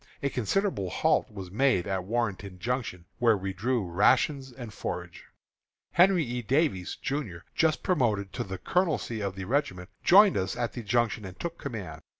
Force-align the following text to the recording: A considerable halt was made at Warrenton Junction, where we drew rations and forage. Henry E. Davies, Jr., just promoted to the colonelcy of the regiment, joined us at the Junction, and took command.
A 0.23 0.31
considerable 0.31 0.89
halt 0.89 1.29
was 1.29 1.51
made 1.51 1.85
at 1.85 2.05
Warrenton 2.05 2.57
Junction, 2.57 3.05
where 3.19 3.37
we 3.37 3.53
drew 3.53 3.85
rations 3.85 4.51
and 4.51 4.73
forage. 4.73 5.25
Henry 5.91 6.23
E. 6.23 6.41
Davies, 6.41 6.95
Jr., 6.95 7.45
just 7.53 7.83
promoted 7.83 8.33
to 8.33 8.43
the 8.43 8.57
colonelcy 8.57 9.21
of 9.21 9.35
the 9.35 9.45
regiment, 9.45 9.89
joined 10.03 10.37
us 10.37 10.55
at 10.55 10.73
the 10.73 10.81
Junction, 10.81 11.23
and 11.23 11.39
took 11.39 11.59
command. 11.59 12.01